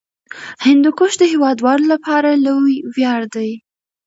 [0.65, 3.51] هندوکش د هیوادوالو لپاره لوی ویاړ دی.